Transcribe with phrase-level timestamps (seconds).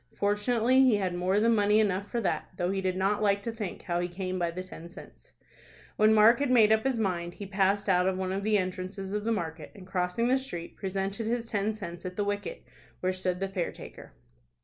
[0.15, 3.51] Fortunately he had more than money enough for that, though he did not like to
[3.51, 5.33] think how he came by the ten cents.
[5.95, 9.11] When Mark had made up his mind, he passed out of one of the entrances
[9.11, 12.63] of the market, and, crossing the street, presented his ten cents at the wicket,
[13.01, 14.13] where stood the fare taker.